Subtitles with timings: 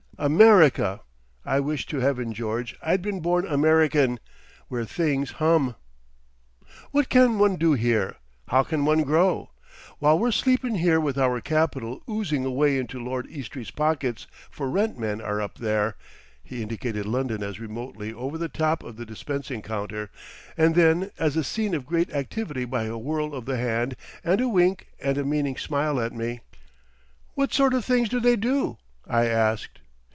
[0.17, 1.01] America!
[1.43, 5.73] I wish to Heaven, George, I'd been born American—where things hum.
[6.91, 8.17] "What can one do here?
[8.49, 9.49] How can one grow?
[9.97, 14.95] While we're sleepin' here with our Capital oozing away into Lord Eastry's pockets for rent
[14.95, 15.95] men are up there...."
[16.43, 20.11] He indicated London as remotely over the top of the dispensing counter,
[20.55, 24.39] and then as a scene of great activity by a whirl of the hand and
[24.39, 26.41] a wink and a meaning smile at me.
[27.33, 28.77] "What sort of things do they do?"
[29.07, 29.79] I asked.